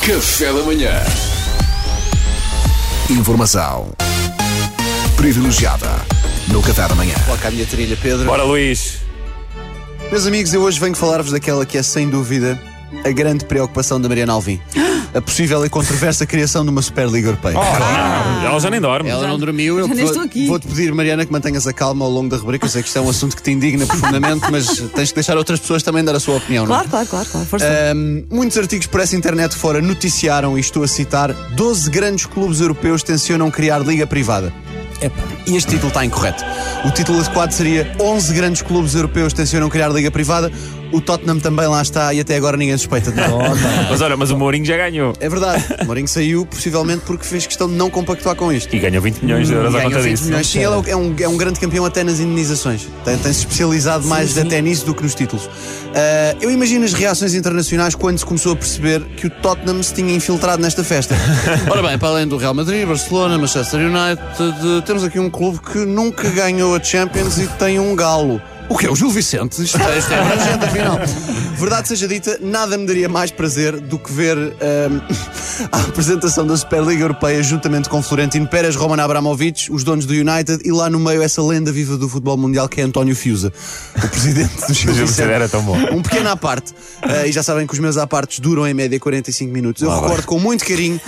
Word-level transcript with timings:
Café 0.00 0.52
da 0.52 0.62
manhã. 0.62 0.92
Informação 3.10 3.90
privilegiada 5.16 5.88
no 6.48 6.62
Café 6.62 6.88
da 6.88 6.94
Manhã. 6.94 7.14
Coloca 7.26 7.48
a 7.48 7.50
minha 7.50 7.66
trilha, 7.66 7.96
Pedro. 8.00 8.24
Bora, 8.26 8.42
Luís. 8.42 8.98
Meus 10.10 10.26
amigos, 10.26 10.54
eu 10.54 10.62
hoje 10.62 10.80
venho 10.80 10.94
falar-vos 10.94 11.32
daquela 11.32 11.66
que 11.66 11.76
é, 11.76 11.82
sem 11.82 12.08
dúvida, 12.08 12.58
a 13.04 13.10
grande 13.10 13.44
preocupação 13.44 14.00
da 14.00 14.08
Mariana 14.08 14.32
Alvim. 14.32 14.60
A 15.14 15.20
possível 15.22 15.64
e 15.64 15.70
controversa 15.70 16.26
criação 16.26 16.62
de 16.64 16.70
uma 16.70 16.82
Superliga 16.82 17.28
Europeia. 17.28 17.56
Ah, 17.58 18.42
ela 18.44 18.60
já 18.60 18.68
nem 18.70 18.80
dorme. 18.80 19.08
Ela 19.08 19.26
não 19.26 19.38
dormiu. 19.38 19.78
Eu 19.78 19.88
já 19.88 19.94
nem 19.94 20.04
vou- 20.04 20.12
estou 20.12 20.22
aqui. 20.26 20.46
Vou-te 20.46 20.66
pedir, 20.68 20.92
Mariana, 20.94 21.24
que 21.24 21.32
mantenhas 21.32 21.66
a 21.66 21.72
calma 21.72 22.04
ao 22.04 22.10
longo 22.10 22.28
da 22.28 22.36
rubrica. 22.36 22.66
Eu 22.66 22.70
sei 22.70 22.82
que 22.82 22.88
isto 22.88 22.98
é 22.98 23.00
um 23.00 23.08
assunto 23.08 23.34
que 23.34 23.42
te 23.42 23.50
indigna 23.50 23.86
profundamente, 23.86 24.44
mas 24.50 24.66
tens 24.94 25.08
que 25.08 25.14
deixar 25.14 25.36
outras 25.38 25.58
pessoas 25.60 25.82
também 25.82 26.04
dar 26.04 26.14
a 26.14 26.20
sua 26.20 26.36
opinião, 26.36 26.66
não 26.66 26.74
é? 26.74 26.78
Claro, 26.78 26.90
claro, 26.90 27.06
claro, 27.08 27.28
claro. 27.30 27.46
Força. 27.46 27.66
Ahm, 27.92 28.24
muitos 28.30 28.58
artigos 28.58 28.86
por 28.86 29.00
essa 29.00 29.16
internet 29.16 29.56
fora 29.56 29.80
noticiaram, 29.80 30.56
e 30.58 30.60
estou 30.60 30.82
a 30.82 30.88
citar, 30.88 31.32
12 31.54 31.88
grandes 31.90 32.26
clubes 32.26 32.60
europeus 32.60 33.02
tencionam 33.02 33.50
criar 33.50 33.78
liga 33.78 34.06
privada. 34.06 34.52
E 35.46 35.56
este 35.56 35.70
título 35.72 35.88
está 35.88 36.04
incorreto. 36.04 36.44
O 36.84 36.90
título 36.90 37.20
adequado 37.20 37.50
seria 37.52 37.90
11 38.00 38.34
grandes 38.34 38.62
clubes 38.62 38.94
europeus 38.94 39.32
tencionam 39.32 39.68
criar 39.68 39.88
liga 39.88 40.10
privada. 40.10 40.50
O 40.90 41.02
Tottenham 41.02 41.38
também 41.38 41.66
lá 41.66 41.82
está 41.82 42.14
e 42.14 42.20
até 42.20 42.34
agora 42.36 42.56
ninguém 42.56 42.76
suspeita 42.78 43.10
de 43.10 43.16
nada. 43.18 43.34
Mas 43.90 44.00
olha, 44.00 44.16
mas 44.16 44.30
o 44.30 44.38
Mourinho 44.38 44.64
já 44.64 44.74
ganhou. 44.76 45.12
É 45.20 45.28
verdade. 45.28 45.62
Mourinho 45.84 46.08
saiu, 46.08 46.46
possivelmente 46.46 47.02
porque 47.06 47.26
fez 47.26 47.46
questão 47.46 47.68
de 47.68 47.74
não 47.74 47.90
compactuar 47.90 48.34
com 48.36 48.50
isto. 48.50 48.74
E 48.74 48.78
ganhou 48.78 49.02
20 49.02 49.18
milhões 49.22 49.48
de 49.48 49.52
euros 49.52 49.74
à 49.74 49.82
conta 49.82 49.98
20 50.00 50.10
disso. 50.12 50.24
milhões. 50.24 50.46
Sim, 50.46 50.60
ele 50.60 50.90
é 50.90 50.96
um- 50.96 51.14
é 51.20 51.28
um, 51.28 51.36
grande 51.36 51.60
campeão 51.60 51.84
até 51.84 52.02
nas 52.02 52.20
indenizações. 52.20 52.88
Tem- 53.04 53.18
Tem-se 53.18 53.40
especializado 53.40 54.06
mais 54.06 54.38
até 54.38 54.62
nisso 54.62 54.86
do 54.86 54.94
que 54.94 55.02
nos 55.02 55.14
títulos. 55.14 55.48
Ah, 55.94 56.34
eu 56.40 56.50
imagino 56.50 56.86
as 56.86 56.94
reações 56.94 57.34
internacionais 57.34 57.94
quando 57.94 58.16
se 58.18 58.24
começou 58.24 58.52
a 58.52 58.56
perceber 58.56 59.02
que 59.16 59.26
o 59.26 59.30
Tottenham 59.30 59.82
se 59.82 59.92
tinha 59.92 60.14
infiltrado 60.14 60.62
nesta 60.62 60.82
festa. 60.82 61.14
Ora 61.70 61.82
bem, 61.82 61.98
para 61.98 62.08
além 62.08 62.26
do 62.26 62.38
Real 62.38 62.54
Madrid, 62.54 62.86
Barcelona, 62.86 63.36
Manchester 63.36 63.78
United, 63.80 64.82
temos 64.88 65.04
aqui 65.04 65.18
um 65.20 65.28
clube 65.28 65.58
que 65.58 65.78
nunca 65.80 66.30
ganhou 66.30 66.74
a 66.74 66.82
Champions 66.82 67.36
e 67.36 67.46
tem 67.58 67.78
um 67.78 67.94
galo. 67.94 68.40
O 68.70 68.76
que 68.76 68.86
é 68.86 68.90
o 68.90 68.96
Gil 68.96 69.10
Vicente? 69.10 69.62
Isto 69.62 69.76
é, 69.82 69.98
isto 69.98 70.10
é 70.14 70.18
abrangente, 70.18 70.64
afinal. 70.64 70.98
Verdade 71.58 71.88
seja 71.88 72.08
dita, 72.08 72.38
nada 72.40 72.78
me 72.78 72.86
daria 72.86 73.06
mais 73.06 73.30
prazer 73.30 73.78
do 73.80 73.98
que 73.98 74.10
ver 74.10 74.38
ahm, 74.38 75.00
a 75.72 75.80
apresentação 75.80 76.46
da 76.46 76.56
Superliga 76.56 77.02
Europeia 77.02 77.42
juntamente 77.42 77.88
com 77.88 78.02
Florentino 78.02 78.46
Pérez, 78.46 78.76
Roman 78.76 79.02
Abramovich, 79.02 79.72
os 79.72 79.82
donos 79.82 80.06
do 80.06 80.12
United 80.12 80.60
e 80.64 80.70
lá 80.70 80.88
no 80.88 81.00
meio 81.00 81.22
essa 81.22 81.42
lenda 81.42 81.72
viva 81.72 81.96
do 81.96 82.08
futebol 82.08 82.36
mundial 82.36 82.68
que 82.68 82.80
é 82.80 82.84
António 82.84 83.16
Fiusa, 83.16 83.52
o 83.96 84.08
presidente 84.08 84.66
do 84.66 84.74
Gil 84.74 84.94
Vicente. 84.94 85.28
Era 85.28 85.48
tão 85.48 85.62
bom. 85.62 85.76
Um 85.92 86.02
pequeno 86.02 86.28
à 86.28 86.36
parte. 86.36 86.74
Ah, 87.02 87.26
e 87.26 87.32
já 87.32 87.42
sabem 87.42 87.66
que 87.66 87.72
os 87.72 87.78
meus 87.78 87.96
à 87.96 88.06
partes 88.06 88.38
duram 88.38 88.66
em 88.66 88.74
média 88.74 88.98
45 88.98 89.52
minutos. 89.52 89.82
Eu 89.82 89.90
recordo 89.90 90.26
com 90.26 90.38
muito 90.38 90.64
carinho 90.64 91.00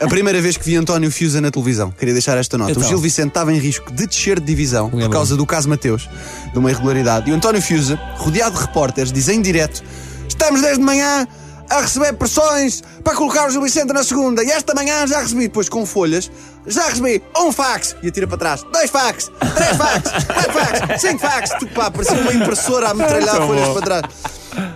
a 0.00 0.06
primeira 0.06 0.40
vez 0.40 0.56
que 0.56 0.64
vi 0.64 0.76
António 0.76 1.10
Fiusa 1.10 1.40
na 1.40 1.50
televisão. 1.50 1.90
Queria 1.90 2.14
deixar 2.14 2.36
esta 2.38 2.56
nota. 2.56 2.78
O 2.78 2.82
Gil 2.82 2.98
Vicente 2.98 3.28
estava 3.28 3.52
em 3.52 3.58
risco 3.58 3.92
de 3.92 4.06
descer 4.06 4.40
de 4.40 4.46
divisão 4.46 4.90
por 4.90 5.10
causa 5.10 5.36
do 5.36 5.44
caso 5.44 5.68
Mateus, 5.68 6.08
de 6.52 6.58
uma 6.58 6.70
irregularidade. 6.70 7.28
E 7.28 7.32
o 7.32 7.36
António 7.36 7.60
Fiusa, 7.60 7.98
rodeado 8.16 8.56
de 8.56 8.62
repórteres, 8.62 9.12
diz 9.12 9.28
em 9.28 9.42
direto: 9.42 9.82
Estamos 10.28 10.62
desde 10.62 10.82
manhã 10.82 11.26
a 11.70 11.80
receber 11.80 12.12
pressões 12.14 12.82
para 13.04 13.14
colocar 13.14 13.46
o 13.46 13.50
Gil 13.50 13.62
Vicente 13.62 13.92
na 13.92 14.02
segunda. 14.02 14.42
E 14.42 14.50
esta 14.50 14.74
manhã 14.74 15.06
já 15.06 15.20
recebi, 15.20 15.42
depois 15.42 15.68
com 15.68 15.84
folhas, 15.84 16.30
já 16.66 16.88
recebi 16.88 17.22
um 17.36 17.52
fax. 17.52 17.96
E 18.02 18.08
atira 18.08 18.26
para 18.26 18.38
trás: 18.38 18.64
dois 18.72 18.90
fax, 18.90 19.30
três 19.54 19.76
fax, 19.76 20.24
quatro 20.24 20.52
fax, 20.52 21.00
cinco 21.00 21.18
fax. 21.18 21.50
Tu, 21.58 21.66
pá, 21.68 21.90
parecia 21.90 22.18
uma 22.18 22.32
impressora 22.32 22.90
a 22.90 22.94
metralhar 22.94 23.36
Tão 23.36 23.46
folhas 23.46 23.68
bom. 23.68 23.74
para 23.74 23.82
trás. 23.82 24.04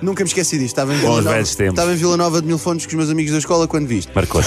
Nunca 0.00 0.22
me 0.22 0.28
esqueci 0.28 0.58
disto. 0.58 0.74
Estava 0.74 0.94
em 0.94 0.98
Vila, 0.98 1.08
Bons 1.10 1.24
Nova, 1.24 1.34
velhos 1.34 1.54
tempos. 1.56 1.72
estava 1.72 1.92
em 1.92 1.96
Vila 1.96 2.16
Nova 2.16 2.40
de 2.40 2.46
Mil 2.46 2.58
Fontes 2.58 2.86
com 2.86 2.90
os 2.90 2.96
meus 2.96 3.10
amigos 3.10 3.32
da 3.32 3.38
escola 3.38 3.66
quando 3.66 3.86
vi 3.86 3.98
isto. 3.98 4.12
Marcou. 4.14 4.42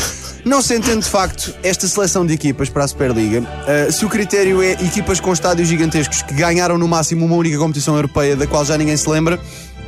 Não 0.45 0.61
se 0.61 0.75
entende 0.75 1.03
de 1.03 1.09
facto 1.09 1.53
esta 1.61 1.87
seleção 1.87 2.25
de 2.25 2.33
equipas 2.33 2.69
para 2.69 2.83
a 2.85 2.87
Superliga. 2.87 3.41
Uh, 3.41 3.91
se 3.91 4.05
o 4.05 4.09
critério 4.09 4.61
é 4.61 4.73
equipas 4.73 5.19
com 5.19 5.33
estádios 5.33 5.67
gigantescos 5.67 6.21
que 6.21 6.33
ganharam 6.35 6.77
no 6.77 6.87
máximo 6.87 7.25
uma 7.25 7.35
única 7.35 7.57
competição 7.57 7.95
europeia 7.95 8.35
da 8.35 8.47
qual 8.47 8.63
já 8.63 8.77
ninguém 8.77 8.95
se 8.95 9.09
lembra, 9.09 9.39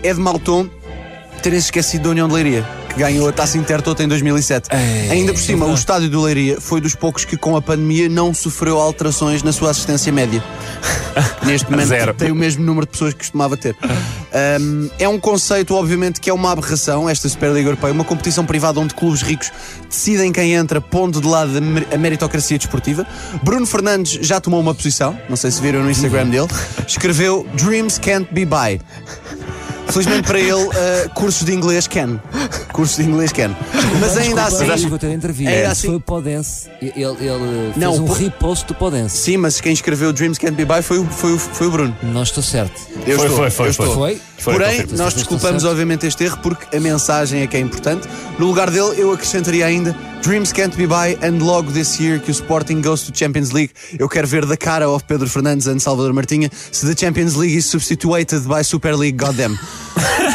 é 0.03 0.13
de 0.13 0.19
mau 0.19 0.37
tom 0.37 0.67
terem 1.41 1.59
esquecido 1.59 2.03
da 2.03 2.09
União 2.09 2.27
de 2.27 2.33
Leiria, 2.33 2.67
que 2.89 2.95
ganhou 2.95 3.27
a 3.27 3.31
taça 3.31 3.57
Intertoto 3.57 4.01
em 4.03 4.07
2007. 4.07 4.69
Ainda 5.11 5.33
por 5.33 5.39
cima, 5.41 5.65
o 5.65 5.73
estádio 5.73 6.09
do 6.09 6.21
Leiria 6.21 6.59
foi 6.59 6.81
dos 6.81 6.95
poucos 6.95 7.25
que 7.25 7.37
com 7.37 7.55
a 7.55 7.61
pandemia 7.61 8.09
não 8.09 8.33
sofreu 8.33 8.79
alterações 8.79 9.43
na 9.43 9.51
sua 9.51 9.71
assistência 9.71 10.11
média. 10.11 10.43
Neste 11.45 11.69
momento 11.71 11.87
Zero. 11.87 12.13
tem 12.13 12.31
o 12.31 12.35
mesmo 12.35 12.63
número 12.63 12.85
de 12.85 12.91
pessoas 12.91 13.13
que 13.13 13.19
costumava 13.19 13.55
ter. 13.57 13.75
Um, 14.61 14.89
é 14.99 15.07
um 15.07 15.19
conceito, 15.19 15.73
obviamente, 15.73 16.19
que 16.19 16.29
é 16.29 16.33
uma 16.33 16.51
aberração, 16.51 17.09
esta 17.09 17.27
Superliga 17.27 17.69
Europeia, 17.69 17.91
uma 17.93 18.03
competição 18.03 18.45
privada 18.45 18.79
onde 18.79 18.93
clubes 18.93 19.21
ricos 19.21 19.51
decidem 19.89 20.31
quem 20.31 20.53
entra, 20.53 20.79
pondo 20.81 21.19
de 21.21 21.27
lado 21.27 21.57
a 21.57 21.61
mer- 21.61 21.87
a 21.91 21.97
meritocracia 21.97 22.57
desportiva. 22.57 23.07
Bruno 23.41 23.65
Fernandes 23.65 24.19
já 24.25 24.39
tomou 24.39 24.59
uma 24.59 24.75
posição, 24.75 25.17
não 25.29 25.35
sei 25.37 25.49
se 25.49 25.61
viram 25.61 25.81
no 25.83 25.89
Instagram 25.89 26.27
dele, 26.27 26.47
escreveu 26.87 27.47
Dreams 27.55 27.97
can't 27.97 28.27
be 28.31 28.45
buy. 28.45 28.79
Felizmente 29.89 30.23
para 30.27 30.39
ele, 30.39 30.51
uh, 30.53 31.09
cursos 31.13 31.45
de 31.45 31.53
inglês 31.53 31.87
can. 31.87 32.19
Cursos 32.73 32.97
de 32.97 33.03
inglês 33.09 33.31
can. 33.31 33.55
Mas 33.99 34.17
ainda 34.17 34.43
assim. 34.45 34.65
Mas 34.65 34.83
vou 34.83 34.99
ter 34.99 35.11
entrevista. 35.11 35.49
Ainda 35.51 35.63
Esse 35.63 35.71
assim- 35.71 35.87
Foi 35.87 35.95
o 35.95 35.99
Podense. 35.99 36.67
Ele, 36.81 36.93
ele 36.95 37.73
Não, 37.75 37.93
fez 37.93 37.99
um 38.01 38.05
o- 38.05 38.13
repost 38.13 38.65
do 38.67 38.75
Podense. 38.75 39.17
Sim, 39.17 39.37
mas 39.37 39.59
quem 39.61 39.71
escreveu 39.73 40.11
Dreams 40.13 40.37
can't 40.39 40.55
be 40.55 40.65
buy 40.65 40.81
foi, 40.81 41.03
foi, 41.05 41.37
foi 41.37 41.67
o 41.67 41.71
Bruno. 41.71 41.95
Não 42.03 42.23
estou 42.23 42.43
certo. 42.43 42.79
Eu 43.07 43.17
Foi, 43.17 43.27
estou, 43.27 43.37
foi, 43.37 43.51
foi, 43.51 43.65
eu 43.65 43.71
estou. 43.71 43.93
Foi? 43.93 44.21
Foi, 44.37 44.53
Porém, 44.53 44.85
nós 44.91 45.13
desculpamos 45.13 45.63
obviamente 45.63 46.05
este 46.05 46.25
erro 46.25 46.37
porque 46.43 46.75
a 46.75 46.79
mensagem 46.79 47.41
é 47.41 47.47
que 47.47 47.55
é 47.55 47.59
importante. 47.59 48.07
No 48.37 48.47
lugar 48.47 48.69
dele, 48.69 48.95
eu 48.97 49.13
acrescentaria 49.13 49.65
ainda 49.65 49.95
Dreams 50.21 50.51
can't 50.51 50.75
be 50.75 50.85
buy 50.85 51.17
and 51.25 51.41
logo 51.41 51.71
this 51.71 51.99
year 52.01 52.19
que 52.19 52.29
o 52.29 52.33
Sporting 52.33 52.81
goes 52.81 53.03
to 53.03 53.17
Champions 53.17 53.51
League. 53.51 53.71
Eu 53.97 54.09
quero 54.09 54.27
ver 54.27 54.45
da 54.45 54.57
cara 54.57 54.89
of 54.89 55.05
Pedro 55.05 55.29
Fernandes 55.29 55.67
and 55.67 55.79
Salvador 55.79 56.11
Martinha 56.11 56.51
se 56.53 56.85
the 56.85 56.93
Champions 56.93 57.35
League 57.35 57.55
is 57.55 57.65
substituted 57.65 58.41
by 58.45 58.61
Super 58.61 58.93
League, 58.97 59.17
goddamn. 59.17 59.57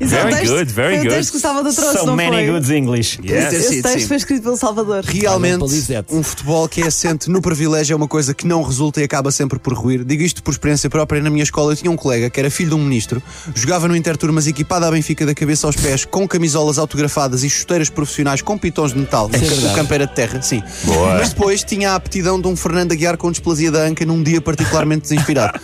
Isso 0.00 0.14
é 0.14 0.18
o 0.18 0.22
Very 0.24 0.34
texto- 0.36 0.54
good, 0.56 0.72
very 0.72 0.94
foi 0.94 1.02
good. 1.04 1.08
o 1.08 1.16
texto 1.16 1.30
que 1.32 1.36
o 1.36 1.40
Salvador 1.40 1.72
trouxe, 1.74 1.98
So 1.98 2.06
não 2.06 2.16
many 2.16 2.36
foi? 2.36 2.46
goods 2.46 2.70
English. 2.70 3.18
Yes. 3.24 3.52
Esse 3.52 3.82
texto 3.82 4.00
sim. 4.00 4.06
foi 4.08 4.16
escrito 4.16 4.42
pelo 4.42 4.56
Salvador. 4.56 5.04
Realmente, 5.04 5.58
believe 5.60 5.92
that. 5.92 6.14
um 6.14 6.22
futebol 6.22 6.68
que 6.68 6.82
é 6.82 6.86
assente 6.86 7.30
no 7.30 7.40
privilégio 7.40 7.94
é 7.94 7.96
uma 7.96 8.08
coisa 8.08 8.34
que 8.34 8.46
não 8.46 8.62
resulta 8.62 9.00
e 9.00 9.04
acaba 9.04 9.30
sempre 9.30 9.58
por 9.58 9.72
ruir. 9.74 10.04
Digo 10.04 10.22
isto 10.22 10.42
por 10.42 10.50
experiência 10.52 10.88
própria. 10.90 11.20
Na 11.22 11.30
minha 11.30 11.42
escola 11.44 11.72
eu 11.72 11.76
tinha 11.76 11.90
um 11.90 11.96
colega 11.96 12.28
que 12.30 12.38
era 12.40 12.50
filho 12.50 12.70
de 12.70 12.74
um 12.76 12.78
ministro, 12.84 13.22
jogava 13.54 13.88
no 13.88 13.96
Interturmas 13.96 14.46
equipado 14.46 14.84
à 14.86 14.90
Benfica 14.90 15.24
da 15.24 15.34
cabeça 15.34 15.66
aos 15.66 15.76
pés, 15.76 16.04
com 16.04 16.26
camisolas 16.28 16.78
autografadas 16.78 17.42
e 17.44 17.50
chuteiras 17.50 17.88
profissionais 17.88 18.42
com 18.42 18.56
pitons 18.58 18.92
de 18.92 18.98
metal. 18.98 19.26
o 19.30 19.74
campo 19.74 19.94
era 19.94 20.06
de 20.06 20.14
terra, 20.14 20.42
sim. 20.42 20.62
Boa. 20.84 21.14
Mas 21.18 21.30
depois 21.30 21.62
tinha 21.64 21.92
a 21.92 21.94
aptidão 21.94 22.40
de 22.40 22.46
um 22.48 22.56
Fernando 22.56 22.92
Aguiar 22.92 23.16
com 23.16 23.30
displasia 23.30 23.70
da 23.70 23.80
anca 23.82 24.04
num 24.04 24.22
dia 24.22 24.40
particularmente 24.40 25.02
desinspirado. 25.02 25.58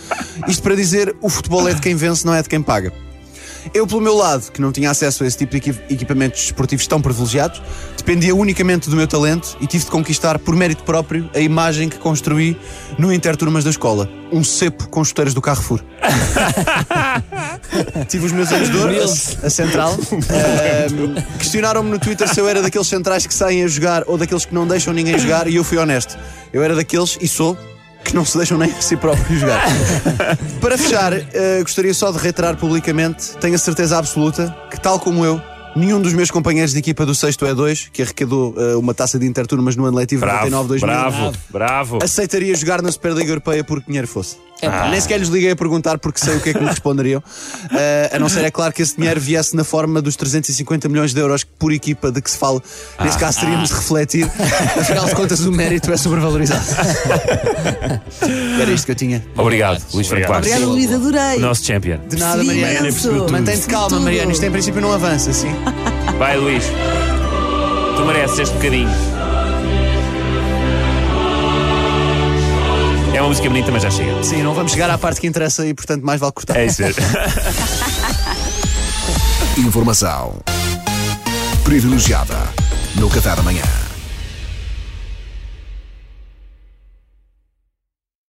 Isto 0.47 0.63
para 0.63 0.75
dizer, 0.75 1.15
o 1.21 1.29
futebol 1.29 1.67
é 1.67 1.73
de 1.73 1.81
quem 1.81 1.95
vence, 1.95 2.25
não 2.25 2.33
é 2.33 2.41
de 2.41 2.49
quem 2.49 2.61
paga. 2.61 2.91
Eu, 3.73 3.85
pelo 3.87 4.01
meu 4.01 4.15
lado, 4.15 4.51
que 4.51 4.61
não 4.61 4.71
tinha 4.71 4.89
acesso 4.89 5.23
a 5.23 5.27
esse 5.27 5.37
tipo 5.37 5.51
de 5.51 5.57
equi- 5.57 5.79
equipamentos 5.89 6.43
esportivos 6.43 6.87
tão 6.87 7.01
privilegiados, 7.01 7.61
dependia 7.97 8.35
unicamente 8.35 8.89
do 8.89 8.95
meu 8.95 9.07
talento 9.07 9.57
e 9.61 9.67
tive 9.67 9.85
de 9.85 9.91
conquistar, 9.91 10.39
por 10.39 10.55
mérito 10.55 10.83
próprio, 10.83 11.29
a 11.35 11.39
imagem 11.39 11.89
que 11.89 11.97
construí 11.97 12.57
no 12.97 13.13
Interturmas 13.13 13.63
da 13.63 13.69
escola. 13.69 14.09
Um 14.31 14.43
cepo 14.43 14.87
com 14.89 15.03
chuteiras 15.03 15.33
do 15.33 15.41
Carrefour. 15.41 15.81
tive 18.07 18.25
os 18.25 18.31
meus 18.31 18.51
anos 18.51 18.69
de 18.69 18.77
ouro, 18.77 18.93
a, 19.01 19.47
a 19.47 19.49
central. 19.49 19.97
Questionaram-me 21.37 21.89
no 21.91 21.99
Twitter 21.99 22.27
se 22.33 22.39
eu 22.39 22.47
era 22.47 22.61
daqueles 22.61 22.87
centrais 22.87 23.25
que 23.27 23.33
saem 23.33 23.63
a 23.63 23.67
jogar 23.67 24.03
ou 24.07 24.17
daqueles 24.17 24.45
que 24.45 24.53
não 24.53 24.65
deixam 24.67 24.93
ninguém 24.93 25.17
jogar 25.19 25.47
e 25.47 25.55
eu 25.55 25.63
fui 25.63 25.77
honesto. 25.77 26.17
Eu 26.53 26.63
era 26.63 26.75
daqueles, 26.75 27.17
e 27.21 27.27
sou, 27.27 27.57
que 28.03 28.15
não 28.15 28.25
se 28.25 28.37
deixam 28.37 28.57
nem 28.57 28.71
a 28.71 28.81
si 28.81 28.97
próprios 28.97 29.39
jogar. 29.39 29.61
Para 30.59 30.77
fechar, 30.77 31.13
eh, 31.13 31.59
gostaria 31.61 31.93
só 31.93 32.11
de 32.11 32.17
reiterar 32.17 32.57
publicamente, 32.57 33.37
tenho 33.39 33.55
a 33.55 33.57
certeza 33.57 33.97
absoluta 33.97 34.55
que, 34.69 34.79
tal 34.79 34.99
como 34.99 35.25
eu, 35.25 35.41
nenhum 35.75 36.01
dos 36.01 36.13
meus 36.13 36.29
companheiros 36.29 36.73
de 36.73 36.79
equipa 36.79 37.05
do 37.05 37.15
6 37.15 37.37
é 37.41 37.53
2, 37.53 37.89
que 37.93 38.01
arrecadou 38.01 38.53
eh, 38.57 38.75
uma 38.75 38.93
taça 38.93 39.17
de 39.17 39.25
interturmas 39.25 39.75
no 39.75 39.85
ano 39.85 39.97
letivo 39.97 40.21
Bravo, 40.21 40.49
99-2000, 40.49 40.79
bravo, 40.79 41.31
bravo. 41.49 41.99
aceitaria 42.03 42.55
jogar 42.55 42.81
na 42.81 42.91
Superliga 42.91 43.31
Europeia 43.31 43.63
porque 43.63 43.85
dinheiro 43.87 44.07
fosse. 44.07 44.37
Nem 44.89 45.01
sequer 45.01 45.19
lhes 45.19 45.29
liguei 45.29 45.51
a 45.51 45.55
perguntar 45.55 45.97
porque 45.97 46.19
sei 46.19 46.35
o 46.35 46.41
que 46.41 46.49
é 46.49 46.53
que 46.53 46.59
me 46.59 46.67
responderiam. 46.67 47.21
Eh, 47.73 48.11
a 48.13 48.19
não 48.19 48.27
ser, 48.27 48.43
é 48.43 48.51
claro, 48.51 48.73
que 48.73 48.81
esse 48.81 48.97
dinheiro 48.97 49.19
viesse 49.19 49.55
na 49.55 49.63
forma 49.63 50.01
dos 50.01 50.15
350 50.15 50.89
milhões 50.89 51.13
de 51.13 51.19
euros 51.21 51.43
por 51.43 51.71
equipa 51.71 52.11
de 52.11 52.21
que 52.21 52.29
se 52.29 52.37
fala. 52.37 52.61
Nesse 52.99 53.17
caso, 53.17 53.39
teríamos 53.39 53.69
de 53.69 53.75
refletir. 53.75 54.29
Afinal 54.79 55.05
de 55.05 55.15
contas, 55.15 55.39
o 55.41 55.51
mérito 55.51 55.91
é 55.91 55.97
sobrevalorizado. 55.97 56.61
Era 58.61 58.71
isto 58.71 58.85
que 58.85 58.91
eu 58.91 58.95
tinha. 58.95 59.25
Obrigado, 59.37 59.81
Luís 59.93 60.07
Franco 60.07 60.27
Bastos. 60.27 60.51
Obrigada, 60.51 60.71
Luís, 60.71 60.91
adorei. 60.91 61.37
O 61.37 61.41
nosso 61.41 61.63
champion. 61.65 61.99
De 62.07 62.17
nada, 62.17 62.43
Mariana. 62.43 62.89
Mantém-te 63.31 63.67
calma. 63.67 63.99
Mariana. 63.99 64.31
Isto 64.31 64.45
em 64.45 64.51
princípio 64.51 64.81
não 64.81 64.91
avança, 64.91 65.31
sim. 65.31 65.53
Vai, 66.17 66.37
Luís. 66.37 66.65
Tu 67.95 68.05
mereces 68.05 68.39
este 68.39 68.55
bocadinho. 68.55 69.10
Música 73.31 73.47
bonita, 73.47 73.71
mas 73.71 73.83
já 73.83 73.89
chega. 73.89 74.21
Sim, 74.23 74.43
não 74.43 74.53
vamos 74.53 74.73
chegar 74.73 74.89
à 74.89 74.97
parte 74.97 75.21
que 75.21 75.27
interessa 75.27 75.65
e, 75.65 75.73
portanto, 75.73 76.03
mais 76.03 76.19
vale 76.19 76.33
cortar. 76.33 76.57
É 76.57 76.65
isso 76.65 76.81
mesmo. 76.81 77.01
Informação 79.57 80.35
Privilegiada 81.63 82.37
no 82.95 83.09
Café 83.09 83.33
da 83.33 83.41
Manhã. 83.41 83.80